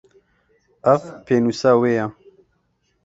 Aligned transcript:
Ev, 0.93 1.01
pênûsa 1.25 1.71
wê 1.81 1.91
ye. 1.97 2.05